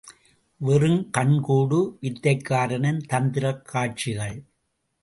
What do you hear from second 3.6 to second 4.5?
காட்சிகள்!